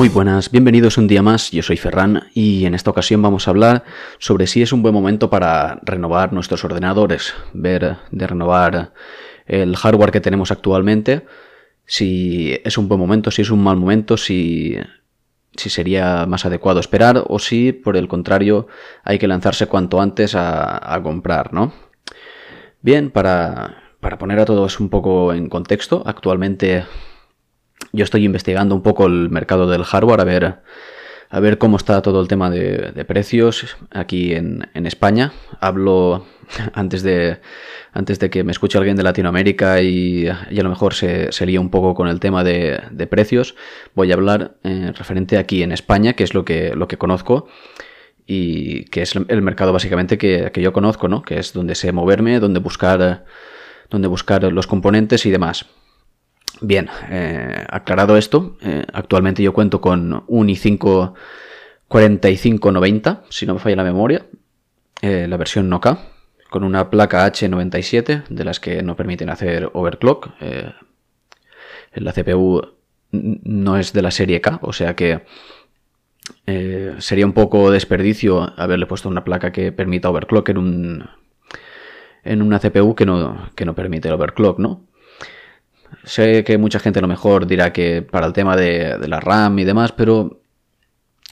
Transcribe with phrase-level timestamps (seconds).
[0.00, 3.50] Muy buenas, bienvenidos un día más, yo soy Ferran y en esta ocasión vamos a
[3.50, 3.84] hablar
[4.18, 8.94] sobre si es un buen momento para renovar nuestros ordenadores, ver de renovar
[9.44, 11.26] el hardware que tenemos actualmente,
[11.84, 14.74] si es un buen momento, si es un mal momento, si,
[15.54, 18.68] si sería más adecuado esperar o si por el contrario
[19.04, 21.74] hay que lanzarse cuanto antes a, comprar, ¿no?
[22.80, 26.86] Bien, para, para poner a todos un poco en contexto, actualmente
[27.92, 30.56] yo estoy investigando un poco el mercado del hardware, a ver,
[31.28, 35.32] a ver cómo está todo el tema de, precios aquí en, España.
[35.60, 36.26] Hablo
[36.74, 37.40] antes de,
[37.92, 41.70] antes de que me escuche alguien de Latinoamérica y, a lo mejor se, se un
[41.70, 43.54] poco con el tema de, precios.
[43.94, 47.48] Voy a hablar eh, referente aquí en España, que es lo que, lo que conozco
[48.26, 51.22] y que es el mercado básicamente que, que yo conozco, ¿no?
[51.22, 53.24] que es donde sé moverme, donde buscar,
[53.88, 55.66] donde buscar los componentes y demás.
[56.62, 61.14] Bien, eh, aclarado esto, eh, actualmente yo cuento con un i5
[61.88, 64.26] 4590, si no me falla la memoria,
[65.00, 65.98] eh, la versión no K,
[66.50, 70.30] con una placa H97 de las que no permiten hacer overclock.
[71.94, 72.62] la CPU
[73.10, 75.24] no es de la serie K, o sea que
[76.98, 81.10] sería un poco desperdicio haberle puesto una placa que permita overclock en un
[82.22, 84.90] en una CPU que no, que no permite el overclock, ¿no?
[86.04, 89.58] Sé que mucha gente a lo mejor dirá que para el tema de, la RAM
[89.58, 90.40] y demás, pero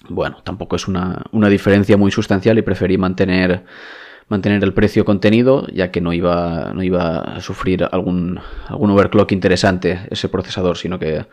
[0.08, 3.64] bueno, tampoco es una, diferencia muy sustancial y preferí mantener,
[4.28, 9.33] mantener el precio contenido, ya que no iba, no iba a sufrir algún, algún overclock
[9.33, 11.27] interesante ese procesador, sino que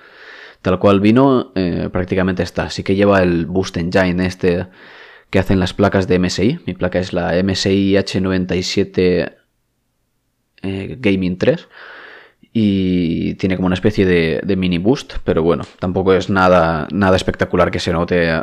[0.62, 2.64] tal cual vino, eh, prácticamente está.
[2.64, 4.68] Así que lleva el Boost Engine este
[5.30, 6.60] que hacen las placas de MSI.
[6.66, 9.36] Mi placa es la MSI H97
[10.62, 11.68] eh, Gaming 3
[12.58, 17.70] y tiene como una especie de, mini boost, pero bueno, tampoco es nada, nada espectacular
[17.70, 18.42] que se note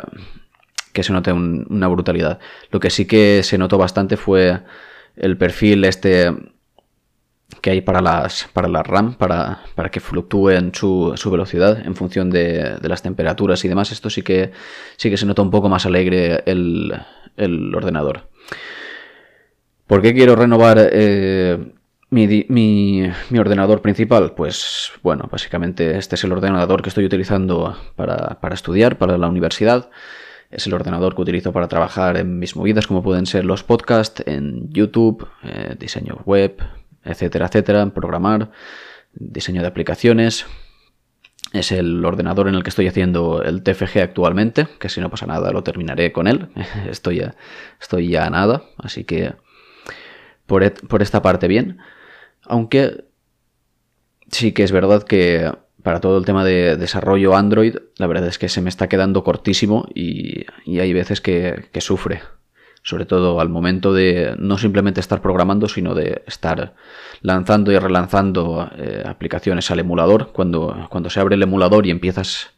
[0.93, 2.37] que se note una brutalidad.
[2.69, 4.59] Lo que sí que se notó bastante fue
[5.15, 6.31] el perfil este
[7.59, 11.95] que hay para las para la RAM, para, para que fluctúen su, su velocidad en
[11.95, 13.91] función de, las temperaturas y demás.
[13.91, 14.51] Esto sí que
[14.95, 16.93] sí que se nota un poco más alegre el,
[17.35, 18.29] el ordenador.
[19.87, 21.73] ¿Por qué quiero renovar eh,
[22.13, 28.97] mi, ordenador principal, pues bueno, básicamente este es el ordenador que estoy utilizando para, estudiar,
[28.97, 29.89] para la universidad.
[30.51, 34.23] Es el ordenador que utilizo para trabajar en mis movidas, como pueden ser los podcasts,
[34.27, 36.61] en YouTube, eh, diseño web,
[37.03, 38.51] etcétera, etcétera, programar,
[39.13, 40.45] diseño de aplicaciones.
[41.51, 45.25] Es el ordenador en el que estoy haciendo el TFG actualmente, que si no pasa
[45.25, 46.49] nada lo terminaré con él.
[46.89, 47.35] estoy, ya,
[47.81, 49.33] estoy ya a nada, así que
[50.45, 51.79] por, por esta parte bien.
[52.45, 53.05] Aunque
[54.31, 55.51] sí que es verdad que
[55.83, 59.23] para todo el tema de desarrollo Android, la verdad es que se me está quedando
[59.23, 62.21] cortísimo y, hay veces que, sufre.
[62.85, 66.73] Sobre todo al momento de no simplemente estar programando, sino de estar
[67.21, 70.31] lanzando y relanzando eh, aplicaciones al emulador.
[70.33, 72.51] Cuando, cuando se abre el emulador y empiezas,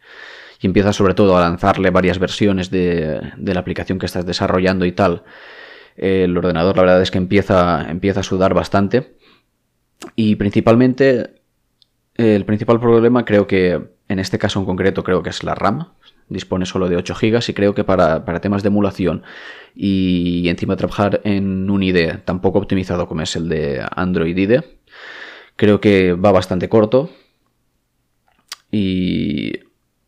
[0.60, 4.86] y empiezas sobre todo a lanzarle varias versiones de, de la aplicación que estás desarrollando
[4.86, 5.24] y tal,
[5.96, 9.15] el ordenador la verdad es que empieza, empieza a sudar bastante
[10.16, 11.42] y principalmente,
[12.16, 15.90] el principal problema creo que, en este caso en concreto, creo que es la RAM.
[16.28, 19.24] Dispone solo de 8 GB y creo que para, temas de emulación
[19.76, 24.64] y encima trabajar en un IDE tan poco optimizado como es el de Android IDE,
[25.56, 27.12] creo que va bastante corto.
[28.72, 29.60] Y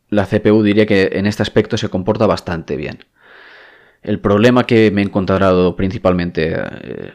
[0.08, 3.04] la CPU diría que en este aspecto se comporta bastante bien.
[4.02, 7.12] El problema que me he encontrado principalmente eh,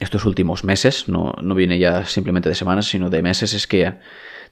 [0.00, 3.94] estos últimos meses, no, viene ya simplemente de semanas, sino de meses, es que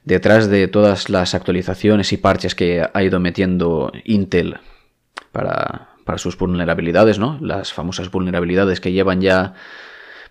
[0.03, 4.57] detrás de todas las actualizaciones y parches que ha ido metiendo Intel
[5.31, 7.37] para, para sus vulnerabilidades, ¿no?
[7.41, 9.53] Las famosas vulnerabilidades que llevan ya,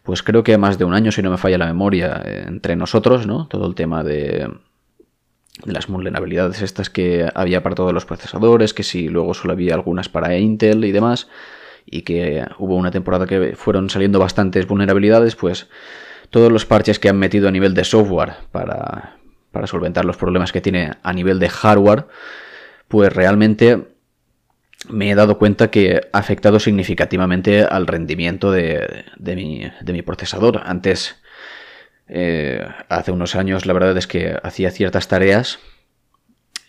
[0.02, 3.26] pues creo que más de un año, si no me falla la memoria, entre nosotros,
[3.26, 3.46] ¿no?
[3.48, 4.48] Todo el tema de,
[5.64, 9.74] de las vulnerabilidades estas que había para todos los procesadores, que si luego solo había
[9.74, 11.28] algunas para Intel y demás
[11.86, 15.68] y que hubo una temporada que fueron saliendo bastantes vulnerabilidades, pues
[16.30, 19.18] todos los parches que han metido a nivel de software para,
[19.66, 22.06] solventar los problemas que tiene a nivel de hardware,
[22.88, 23.88] pues realmente
[24.88, 30.62] me he dado cuenta que ha afectado significativamente al rendimiento de, mi, procesador.
[30.64, 31.16] Antes,
[32.08, 35.58] eh, hace unos años, la verdad es que hacía ciertas tareas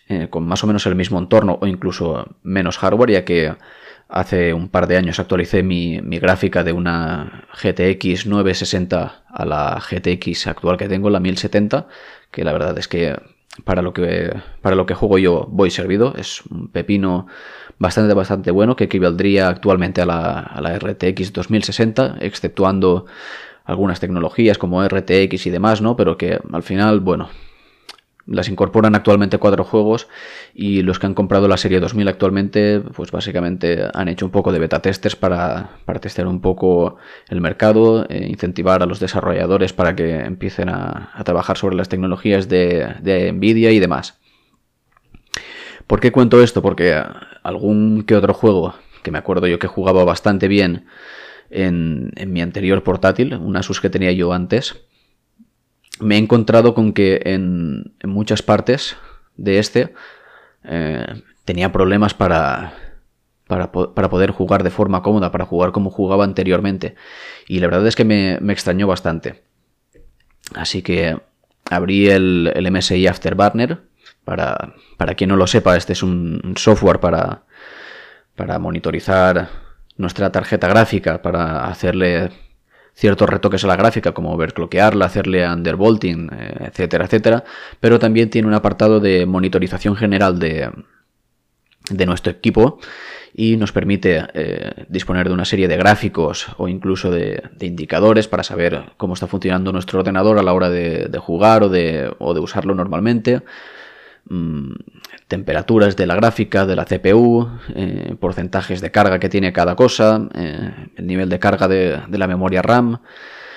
[0.08, 3.54] eh, con más o menos el mismo entorno o incluso menos hardware, ya que
[4.08, 10.46] Hace un par de años actualicé mi, gráfica de una GTX 960 a la GTX
[10.46, 11.88] actual que tengo, la 1070,
[12.30, 13.16] que la verdad es que
[13.64, 16.14] para lo que para lo que juego yo voy servido.
[16.16, 17.26] Es un pepino
[17.78, 23.06] bastante bastante bueno que equivaldría actualmente a la, a la RTX 2060, exceptuando
[23.64, 25.96] algunas tecnologías como RTX y demás, ¿no?
[25.96, 27.30] Pero que al final, bueno,
[28.26, 30.08] las incorporan actualmente cuatro juegos
[30.54, 34.52] y los que han comprado la serie 2000 actualmente, pues básicamente han hecho un poco
[34.52, 36.96] de beta testers para, para testear un poco
[37.28, 42.48] el mercado, e incentivar a los desarrolladores para que empiecen a, trabajar sobre las tecnologías
[42.48, 44.18] de, de Nvidia y demás.
[45.86, 46.62] ¿Por qué cuento esto?
[46.62, 47.02] Porque
[47.42, 50.86] algún que otro juego, que me acuerdo yo que jugaba bastante bien
[51.50, 54.84] en, en mi anterior portátil, una Asus que tenía yo antes,
[56.00, 58.96] me he encontrado con que en, muchas partes
[59.36, 59.94] de este
[60.64, 62.74] eh, tenía problemas para,
[63.46, 66.94] para, poder jugar de forma cómoda, para jugar como jugaba anteriormente.
[67.46, 69.42] Y la verdad es que me, extrañó bastante.
[70.54, 71.18] Así que
[71.70, 73.82] abrí el, el MSI Afterburner.
[74.24, 77.42] Para, para quien no lo sepa, este es un software para,
[78.36, 79.50] para monitorizar
[79.98, 82.30] nuestra tarjeta gráfica, para hacerle
[82.94, 87.44] ciertos retoques a la gráfica, como overclockearla, hacerle undervolting, eh, etcétera, etcétera,
[87.80, 90.70] pero también tiene un apartado de monitorización general de,
[91.90, 92.78] de nuestro equipo
[93.34, 98.44] y nos permite eh, disponer de una serie de gráficos o incluso de, indicadores para
[98.44, 102.40] saber cómo está funcionando nuestro ordenador a la hora de, jugar o de, o de
[102.40, 103.42] usarlo normalmente.
[104.26, 104.72] Mm,
[105.34, 110.28] temperaturas de la gráfica, de la CPU, eh, porcentajes de carga que tiene cada cosa,
[110.32, 113.00] eh, el nivel de carga de, la memoria RAM,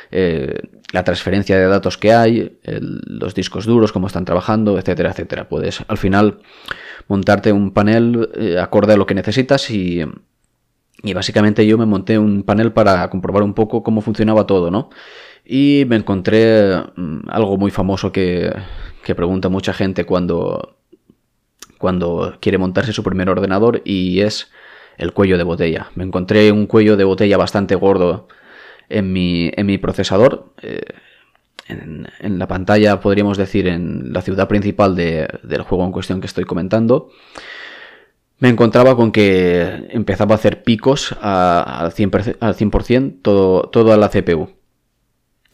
[0.09, 0.55] eh,
[0.91, 5.47] la transferencia de datos que hay, los discos duros, cómo están trabajando, etcétera, etcétera.
[5.49, 6.39] Puedes al final
[7.07, 8.27] montarte un panel
[8.59, 10.03] acorde a lo que necesitas y,
[11.03, 14.89] y básicamente yo me monté un panel para comprobar un poco cómo funcionaba todo, ¿no?
[15.45, 18.51] Y me encontré mm, algo muy famoso que,
[19.03, 20.76] que pregunta mucha gente cuando,
[21.77, 24.51] cuando quiere montarse su primer ordenador y es
[24.97, 25.91] el cuello de botella.
[25.95, 28.27] Me encontré un cuello de botella bastante gordo
[28.89, 30.53] en mi, en mi procesador.
[30.61, 30.81] Eh,
[31.67, 36.45] en, la pantalla, podríamos decir, en la ciudad principal del juego en cuestión que estoy
[36.45, 37.09] comentando,
[38.39, 43.97] me encontraba con que empezaba a hacer picos al 100%, al 100% todo, todo a
[43.97, 44.49] la CPU.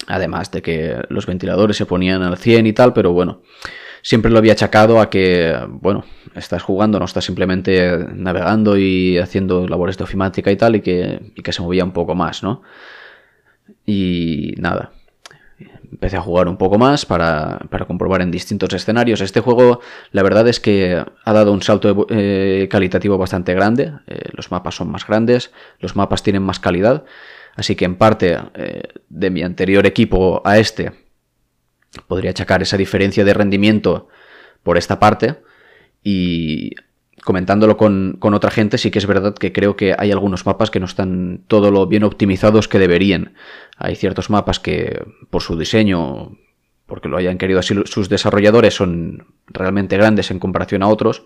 [0.08, 3.42] Además de que los ventiladores se ponían al 100 y tal, pero bueno,
[4.04, 6.04] siempre lo había achacado a que, bueno,
[6.36, 11.32] estás jugando, no estás simplemente navegando y haciendo labores de ofimática y tal, y que,
[11.34, 12.62] y que se movía un poco más, ¿no?
[13.86, 14.92] Y nada,
[15.90, 19.22] empecé a jugar un poco más para, para, comprobar en distintos escenarios.
[19.22, 19.80] Este juego,
[20.12, 23.94] la verdad es que ha dado un salto eh, calitativo bastante grande.
[24.08, 27.06] Eh, los mapas son más grandes, los mapas tienen más calidad.
[27.56, 31.03] Así que en parte eh, de mi anterior equipo a este
[32.08, 34.08] podría achacar esa diferencia de rendimiento
[34.64, 35.36] por esta parte.
[36.04, 36.72] Y
[37.24, 40.80] comentándolo con, otra gente, sí que es verdad que creo que hay algunos mapas que
[40.80, 43.34] no están todo lo bien optimizados que deberían.
[43.78, 46.38] Hay ciertos mapas que por su diseño,
[46.86, 51.24] porque lo hayan querido así sus desarrolladores, son realmente grandes en comparación a otros.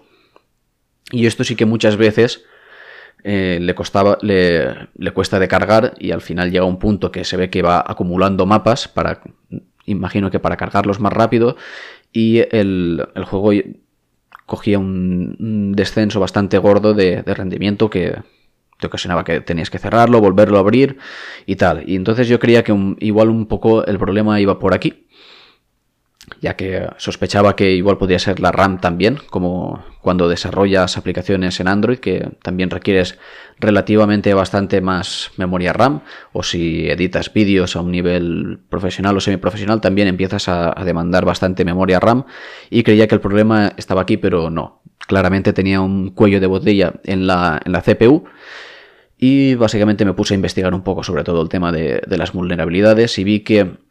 [1.12, 2.46] Y esto sí que muchas veces
[3.24, 7.24] eh, le, costaba, le, le, cuesta de cargar y al final llega un punto que
[7.24, 9.22] se ve que va acumulando mapas para,
[9.88, 11.58] imagino que para cargarlos más rápido
[12.14, 13.52] y el, juego
[14.46, 18.22] cogía un, descenso bastante gordo de, rendimiento que
[18.80, 21.00] te ocasionaba que tenías que cerrarlo, volverlo a abrir
[21.48, 21.84] y tal.
[21.90, 25.08] Y entonces yo creía que igual un poco el problema iba por aquí
[26.42, 31.68] ya que sospechaba que igual podría ser la RAM también, como cuando desarrollas aplicaciones en
[31.68, 33.18] Android, que también requieres
[33.60, 36.02] relativamente bastante más memoria RAM,
[36.32, 41.66] o si editas vídeos a un nivel profesional o semiprofesional, también empiezas a, demandar bastante
[41.66, 42.26] memoria RAM,
[42.70, 44.82] y creía que el problema estaba aquí, pero no.
[45.08, 48.26] Claramente tenía un cuello de botella en la, en la CPU,
[49.18, 53.18] y básicamente me puse a investigar un poco sobre todo el tema de las vulnerabilidades
[53.18, 53.87] y vi que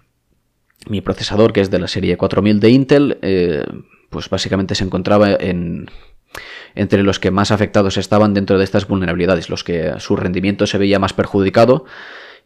[0.88, 3.64] mi procesador, que es de la serie 4000 de Intel, eh,
[4.10, 5.88] pues básicamente se encontraba en,
[6.74, 10.78] entre los que más afectados estaban dentro de estas vulnerabilidades, los que su rendimiento se
[10.78, 11.84] veía más perjudicado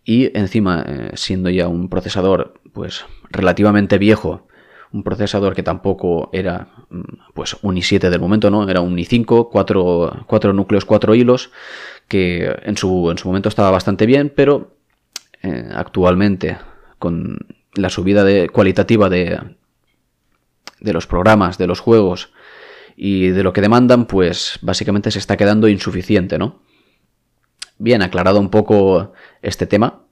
[0.05, 4.47] y encima, eh, siendo ya un procesador pues relativamente viejo,
[4.93, 8.69] un procesador que tampoco era mm, pues un i7 del momento, ¿no?
[8.69, 11.51] Era un i5, 4, cuatro núcleos, 4 hilos,
[12.09, 14.75] que en su, en su momento estaba bastante bien, pero
[15.43, 16.59] eh, actualmente
[16.99, 17.39] con
[17.75, 19.39] la subida de, cualitativa de,
[20.81, 22.33] de los programas, de los juegos
[22.97, 26.63] y de lo que demandan, pues básicamente se está quedando insuficiente, ¿no?
[27.79, 29.13] Bien, aclarado un poco
[29.43, 30.03] este tema,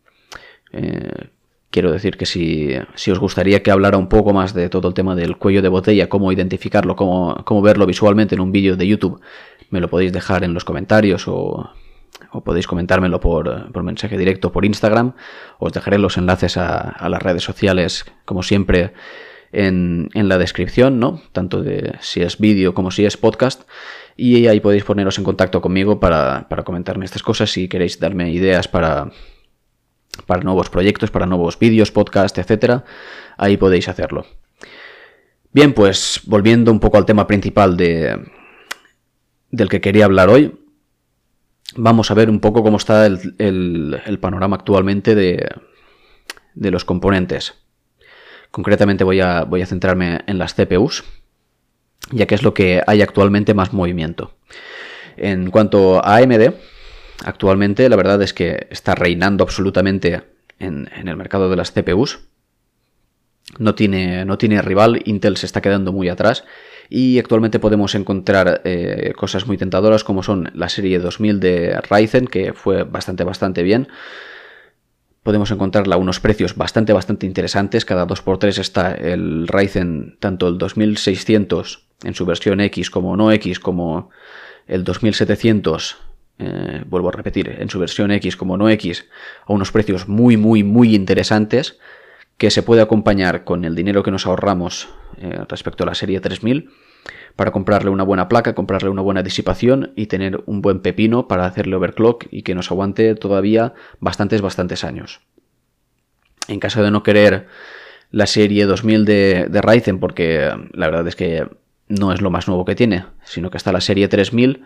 [0.73, 1.31] eh,
[1.71, 2.75] Quiero decir que si,
[3.11, 6.09] os gustaría que hablara un poco más de todo el tema del cuello de botella,
[6.09, 9.21] cómo identificarlo, cómo, cómo verlo visualmente en un vídeo de YouTube,
[9.69, 11.71] me lo podéis dejar en los comentarios o,
[12.45, 15.15] podéis comentármelo por, por, mensaje directo por Instagram.
[15.59, 18.93] Os dejaré los enlaces a, las redes sociales, como siempre,
[19.53, 21.23] en, en, la descripción, ¿no?
[21.33, 23.69] Tanto de si es vídeo como si es podcast.
[24.17, 28.31] Y ahí podéis poneros en contacto conmigo para, para comentarme estas cosas si queréis darme
[28.31, 29.11] ideas para
[30.27, 32.85] para nuevos proyectos, para nuevos vídeos, podcast, etcétera,
[33.37, 34.27] ahí podéis hacerlo.
[35.53, 38.19] Bien, pues volviendo un poco al tema principal de,
[39.51, 40.59] del que quería hablar hoy,
[41.79, 45.49] vamos a ver un poco cómo está el, panorama actualmente de,
[46.55, 47.55] los componentes.
[48.51, 51.05] Concretamente voy a, centrarme en las CPUs,
[52.11, 54.35] ya que es lo que hay actualmente más movimiento.
[55.17, 56.53] En cuanto a AMD,
[57.25, 60.23] Actualmente la verdad es que está reinando absolutamente
[60.59, 62.21] en, el mercado de las CPUs.
[63.59, 66.45] No tiene, no tiene, rival, Intel se está quedando muy atrás
[66.89, 72.27] y actualmente podemos encontrar eh, cosas muy tentadoras como son la serie 2000 de Ryzen
[72.27, 73.89] que fue bastante bastante bien.
[75.23, 80.59] Podemos encontrarla a unos precios bastante bastante interesantes, cada 2x3 está el Ryzen tanto el
[80.59, 84.11] 2600 en su versión X como no X como
[84.67, 85.97] el 2700
[86.41, 89.07] eh, vuelvo a repetir, en su versión X como no X,
[89.45, 91.81] a unos precios muy, muy, muy interesantes,
[92.39, 94.89] que se puede acompañar con el dinero que nos ahorramos
[95.21, 96.71] eh, respecto a la serie 3000
[97.37, 101.47] para comprarle una buena placa, comprarle una buena disipación y tener un buen pepino para
[101.47, 105.21] hacerle overclock y que nos aguante todavía bastantes, bastantes años.
[106.47, 107.47] En caso de no querer
[108.11, 111.47] la serie 2000 de, de Ryzen, porque la verdad es que
[111.89, 114.63] no es lo más nuevo que tiene, sino que está la serie 3000,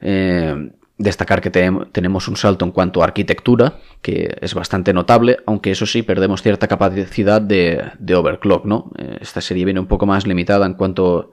[0.00, 5.70] eh, Destacar que tenemos un salto en cuanto a arquitectura, que es bastante notable, aunque
[5.70, 8.90] eso sí, perdemos cierta capacidad de, overclock, ¿no?
[8.98, 11.32] Eh, esta serie viene un poco más limitada en cuanto,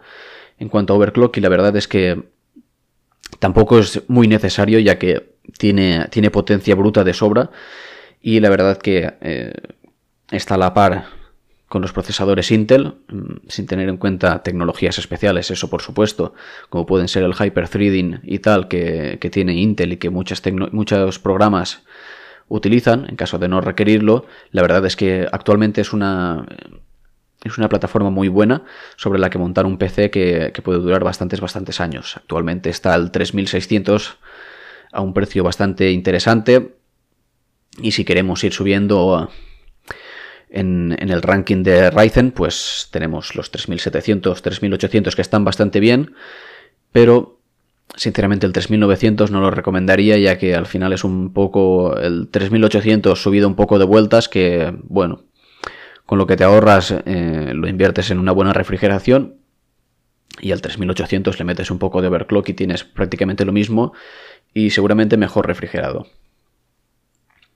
[0.58, 2.24] en cuanto a overclock y la verdad es que
[3.40, 7.52] tampoco es muy necesario ya que tiene, tiene potencia bruta de sobra
[8.22, 9.54] y la verdad que eh,
[10.32, 11.19] está a la par
[11.70, 16.34] con los procesadores Intel, mm, sin tener en cuenta tecnologías especiales, eso por supuesto,
[16.70, 21.84] como pueden ser el Hyper-Threading y tal, que, tiene Intel y que muchas muchos programas
[22.48, 26.48] utilizan, en caso de no requerirlo, la verdad es que actualmente es una,
[27.44, 28.64] es una plataforma muy buena
[28.98, 32.18] sobre la que montar un PC que, que puede durar bastantes, bastantes años.
[32.18, 34.18] Actualmente está al 3600
[34.92, 36.76] a un precio bastante interesante
[37.80, 39.30] y si queremos ir subiendo
[40.50, 46.14] en, el ranking de Ryzen, pues tenemos los 3700, 3800 que están bastante bien,
[46.92, 47.40] pero
[47.96, 53.22] sinceramente el 3900 no lo recomendaría ya que al final es un poco el 3800
[53.22, 55.24] subido un poco de vueltas que, bueno,
[56.06, 59.36] con lo que te ahorras eh, lo inviertes en una buena refrigeración
[60.42, 63.94] y al 3800 le metes un poco de overclock y tienes prácticamente lo mismo
[64.54, 66.08] y seguramente mejor refrigerado.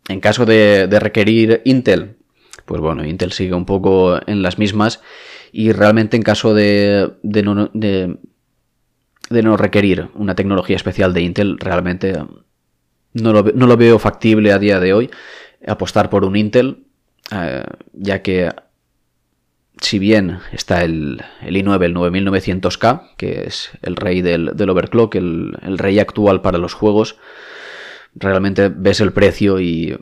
[0.10, 2.18] En caso de requerir Intel
[2.66, 5.02] pues bueno, Intel sigue un poco en las mismas
[5.52, 8.18] y realmente en caso de, no, de,
[9.30, 12.14] no, requerir una tecnología especial de Intel, realmente
[13.14, 15.12] no lo, veo factible a día de hoy
[15.68, 16.86] apostar por un Intel,
[17.32, 18.52] eh, ya que
[19.82, 25.78] si bien está el, i9, el 9900K, que es el rey del, overclock, el, el
[25.78, 27.18] rey actual para los juegos,
[28.16, 29.98] realmente ves el precio y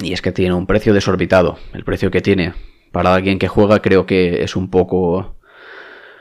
[0.00, 1.58] y es que tiene un precio desorbitado.
[1.72, 2.54] El precio que tiene
[2.92, 5.36] para alguien que juega creo que es un poco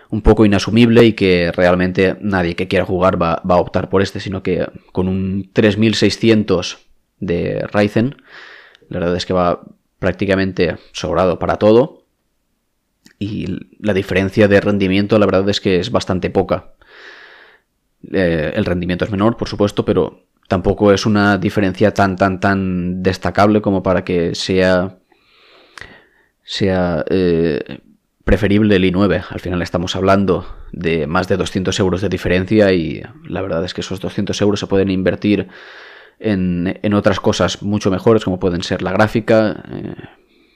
[0.10, 4.22] un poco inasumible y que realmente nadie que quiera jugar va, a optar por este,
[4.22, 6.78] sino que con un 3600
[7.20, 8.16] de Ryzen,
[8.90, 9.62] la verdad es que va
[10.00, 12.06] prácticamente sobrado para todo
[13.20, 13.48] y
[13.80, 16.74] la diferencia de rendimiento la verdad es que es bastante poca.
[18.14, 23.04] Eh, el rendimiento es menor, por supuesto, pero tampoco es una diferencia tan, tan, tan
[23.04, 24.98] destacable como para que sea,
[26.44, 27.80] sea eh,
[28.24, 29.26] preferible el i9.
[29.30, 33.74] Al final estamos hablando de más de 200 euros de diferencia y la verdad es
[33.74, 35.48] que esos 200 euros se pueden invertir
[36.20, 39.64] en, en otras cosas mucho mejores como pueden ser la gráfica.
[39.72, 39.96] Eh,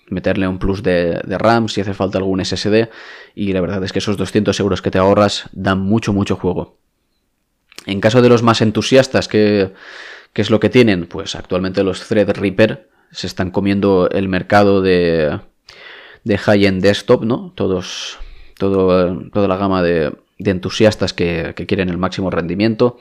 [0.10, 2.90] meterle un plus de, de, RAM si hace falta algún SSD
[3.34, 6.82] y la verdad es que esos 200 euros que te ahorras dan mucho mucho juego
[7.86, 9.72] en caso de los más entusiastas, ¿qué,
[10.34, 11.08] es lo que tienen?
[11.08, 15.40] Pues actualmente los Threadripper se están comiendo el mercado de,
[16.24, 17.54] de high-end desktop, ¿no?
[17.56, 18.20] Todos,
[18.58, 22.98] todo, toda la gama de, entusiastas que, quieren el máximo rendimiento,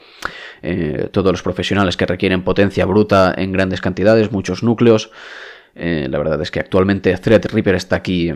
[0.63, 5.11] eh, todos los profesionales que requieren potencia bruta en grandes cantidades, muchos núcleos,
[5.75, 8.33] Eh, la verdad es que actualmente Threadripper está aquí,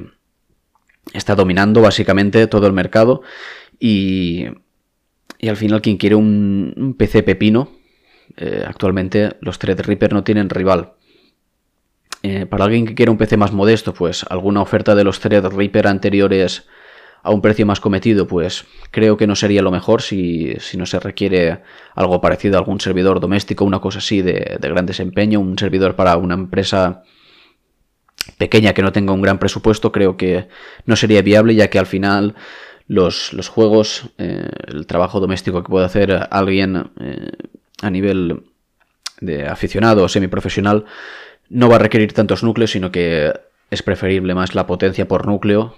[1.12, 3.22] está dominando básicamente todo el mercado
[3.80, 4.46] y,
[5.44, 7.68] y al final quien quiere un, PC pepino,
[8.38, 10.94] eh, actualmente los Threadripper no tienen rival.
[12.22, 15.86] Eh, para alguien que quiera un PC más modesto, pues alguna oferta de los Threadripper
[15.86, 16.66] anteriores
[17.22, 20.98] a un precio más cometido, pues creo que no sería lo mejor si, no se
[20.98, 21.60] requiere
[21.94, 26.16] algo parecido a algún servidor doméstico, una cosa así de, gran desempeño, un servidor para
[26.16, 27.02] una empresa
[28.38, 30.48] pequeña que no tenga un gran presupuesto, creo que
[30.86, 32.34] no sería viable ya que al final
[32.86, 37.30] los, juegos, eh, el trabajo doméstico que puede hacer alguien eh,
[37.82, 38.44] a nivel
[39.20, 40.84] de aficionado o semiprofesional
[41.48, 43.32] no va a requerir tantos núcleos, sino que
[43.70, 45.76] es preferible más la potencia por núcleo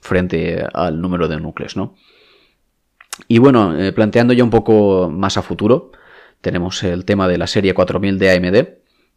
[0.00, 1.94] frente al número de núcleos, ¿no?
[3.28, 5.92] Y bueno, eh, planteando ya un poco más a futuro,
[6.40, 8.68] tenemos el tema de la serie 4000 de AMD,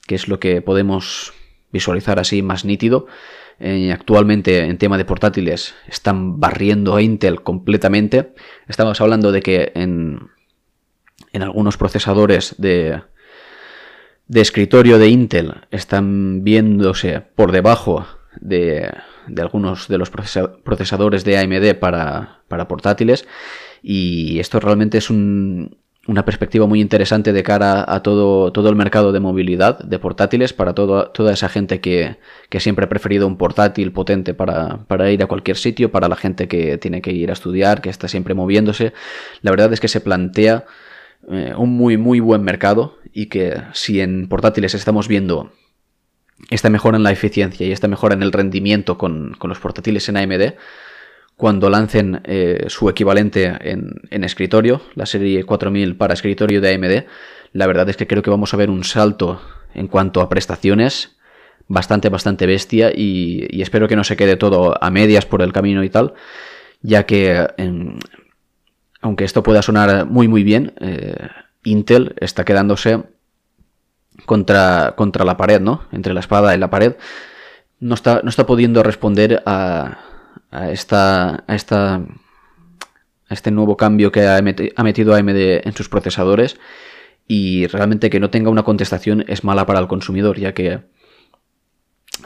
[0.05, 1.33] que es lo que podemos
[1.71, 3.07] visualizar así más nítido.
[3.59, 8.33] Eh, actualmente en tema de portátiles están barriendo a Intel completamente.
[8.67, 10.29] Estamos hablando de que en,
[11.33, 13.01] en algunos procesadores de,
[14.27, 18.05] de escritorio de Intel están viéndose por debajo
[18.39, 18.91] de,
[19.27, 23.27] de algunos de los procesadores de AMD para, portátiles
[23.81, 25.09] y esto realmente es
[26.07, 30.53] una perspectiva muy interesante de cara a todo, todo el mercado de movilidad de portátiles
[30.53, 32.17] para toda esa gente que,
[32.59, 36.77] siempre ha preferido un portátil potente para, ir a cualquier sitio, para la gente que
[36.77, 38.93] tiene que ir a estudiar, que está siempre moviéndose.
[39.41, 40.65] La verdad es que se plantea
[41.29, 45.51] eh, un muy muy buen mercado y que si en portátiles estamos viendo
[46.49, 50.17] esta mejora en la eficiencia y esta mejora en el rendimiento con, los portátiles en
[50.17, 50.53] AMD,
[51.37, 57.05] cuando lancen eh, su equivalente en, escritorio, la serie 4000 para escritorio de AMD,
[57.53, 59.39] la verdad es que creo que vamos a ver un salto
[59.75, 61.15] en cuanto a prestaciones
[61.67, 65.83] bastante, bastante bestia y, espero que no se quede todo a medias por el camino
[65.83, 66.15] y tal,
[66.81, 67.47] ya que
[69.01, 71.15] aunque esto pueda sonar muy, muy bien, eh,
[71.63, 73.03] Intel está quedándose
[74.25, 75.83] contra, contra la pared, ¿no?
[75.91, 76.95] Entre la espada y la pared.
[77.79, 79.99] No está, no está pudiendo responder a,
[80.51, 86.57] a, esta, a, esta, a este nuevo cambio que ha, metido AMD en sus procesadores.
[87.27, 90.79] Y realmente que no tenga una contestación es mala para el consumidor, ya que,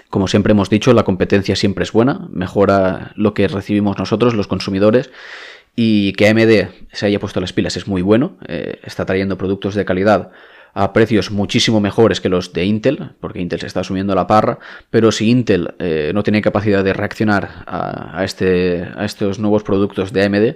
[0.09, 4.47] como siempre hemos dicho, la competencia siempre es buena, mejora lo que recibimos nosotros, los
[4.47, 5.09] consumidores,
[5.75, 9.73] y que AMD se haya puesto las pilas es muy bueno, eh, está trayendo productos
[9.73, 10.31] de calidad
[10.73, 14.59] a precios muchísimo mejores que los de Intel, porque Intel se está subiendo la parra,
[14.89, 20.13] pero si Intel eh, no tiene capacidad de reaccionar a, este, a estos nuevos productos
[20.13, 20.55] de AMD,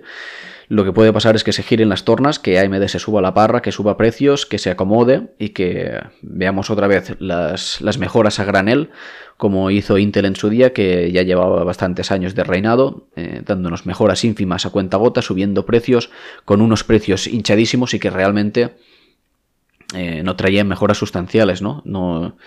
[0.67, 3.34] lo que puede pasar es que se giren las tornas, que AMD se suba la
[3.34, 8.45] parra, que suba precios, que se acomode y que veamos otra vez las, mejoras a
[8.45, 8.89] granel,
[9.38, 13.86] como hizo Intel en su día, que ya llevaba bastantes años de reinado, eh, dándonos
[13.86, 16.10] mejoras ínfimas a cuenta gota, subiendo precios
[16.45, 18.75] con unos precios hinchadísimos y que realmente
[19.93, 21.82] eh, no traían mejoras sustanciales, ¿no?
[21.86, 22.38] No,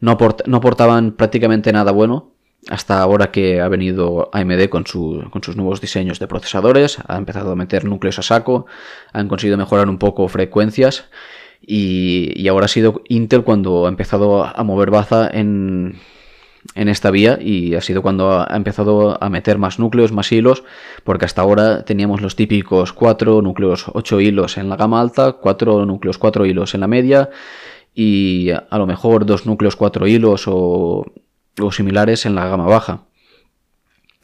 [0.00, 2.32] no, aportaban prácticamente nada bueno
[2.68, 4.84] hasta ahora que ha venido AMD con,
[5.30, 8.64] con, sus nuevos diseños de procesadores, ha empezado a meter núcleos a saco,
[9.12, 11.04] han conseguido mejorar un poco frecuencias
[11.60, 16.00] y, y ahora ha sido Intel cuando ha empezado a mover baza en,
[16.74, 20.64] en esta vía y ha sido cuando ha empezado a meter más núcleos, más hilos,
[21.04, 25.86] porque hasta ahora teníamos los típicos 4 núcleos 8 hilos en la gama alta, 4
[25.86, 27.30] núcleos 4 hilos en la media
[27.94, 31.06] y a lo mejor dos núcleos 4 hilos o,
[31.70, 33.04] similares en la gama baja.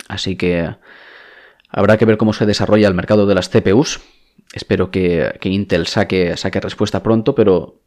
[0.08, 0.74] Así que
[1.68, 4.00] habrá que ver cómo se desarrolla el mercado de las CPUs.
[4.52, 7.79] Espero que, que Intel saque, saque respuesta pronto, pero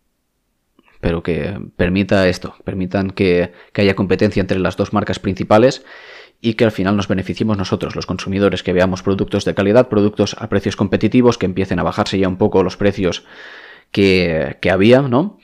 [1.03, 5.83] pero que permita esto, permitan que, haya competencia entre las dos marcas principales
[6.39, 10.33] y que al final nos beneficiemos nosotros, los consumidores, que veamos productos de calidad, productos
[10.39, 13.25] a precios competitivos, que empiecen a bajarse ya un poco los precios
[13.91, 15.39] que, había, ¿no?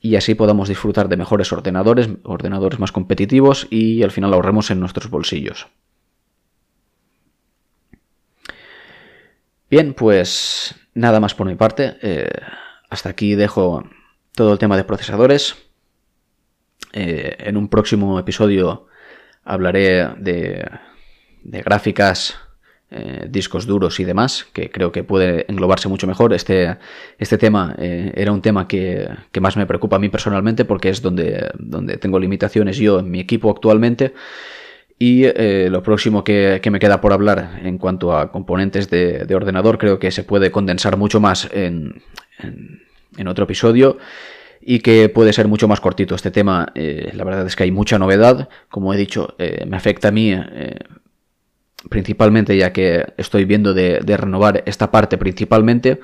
[0.00, 4.80] Y así podamos disfrutar de mejores ordenadores, ordenadores más competitivos y al final ahorremos en
[4.80, 5.68] nuestros bolsillos.
[9.70, 11.98] Bien, pues nada más por mi parte.
[12.02, 12.28] Eh,
[12.90, 13.84] hasta aquí dejo
[14.34, 15.56] todo el tema de procesadores.
[16.92, 18.86] Eh, en un próximo episodio
[19.44, 20.64] hablaré de,
[21.42, 22.36] gráficas,
[22.90, 26.32] eh, discos duros y demás, que creo que puede englobarse mucho mejor.
[26.32, 26.76] Este,
[27.18, 29.08] este tema eh, era un tema que,
[29.40, 33.20] más me preocupa a mí personalmente porque es donde, donde tengo limitaciones yo en mi
[33.20, 34.14] equipo actualmente.
[34.96, 35.26] Y
[35.68, 40.12] lo próximo que, me queda por hablar en cuanto a componentes de, ordenador creo que
[40.12, 42.00] se puede condensar mucho más en
[43.28, 43.98] otro episodio
[44.66, 46.14] y que puede ser mucho más cortito.
[46.14, 48.48] Este tema, eh, la verdad es que hay mucha novedad.
[48.70, 50.78] Como he dicho, eh, me afecta a mí eh,
[51.90, 56.00] principalmente ya que estoy viendo de, renovar esta parte principalmente,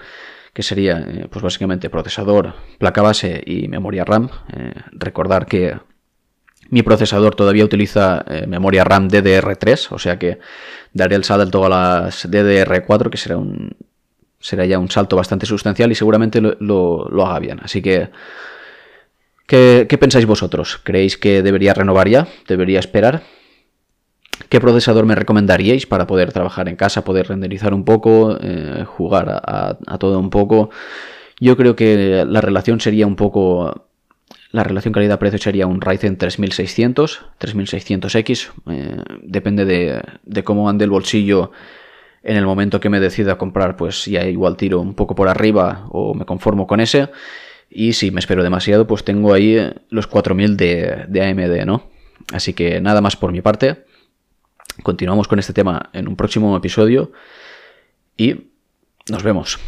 [0.52, 4.28] que sería pues básicamente procesador, placa base y memoria RAM.
[4.92, 5.78] recordar que
[6.68, 10.38] mi procesador todavía utiliza memoria RAM DDR3, o sea que
[10.92, 13.76] daré el salto a las DDR4, que será un,
[14.40, 17.60] será ya un salto bastante sustancial y seguramente lo, haga bien.
[17.62, 18.08] Así que,
[19.46, 20.80] ¿qué, pensáis vosotros?
[20.82, 22.26] ¿Creéis que debería renovar ya?
[22.48, 23.22] ¿Debería esperar?
[24.48, 29.28] ¿Qué procesador me recomendaríais para poder trabajar en casa, poder renderizar un poco, eh, jugar
[29.28, 30.70] a, todo un poco?
[31.38, 33.86] Yo creo que la relación sería un poco...
[34.52, 38.50] La relación calidad-precio sería un Ryzen 3600, 3600X.
[38.68, 41.52] Eh, depende de, de cómo ande el bolsillo
[42.22, 45.86] en el momento que me decida comprar, pues ya igual tiro un poco por arriba
[45.90, 47.08] o me conformo con ese.
[47.70, 51.90] Y si me espero demasiado, pues tengo ahí eh, los 4000 de, de AMD, ¿no?
[52.32, 53.84] Así que nada más por mi parte.
[54.82, 57.12] Continuamos con este tema en un próximo episodio
[58.16, 58.50] y
[59.08, 59.58] nos vemos.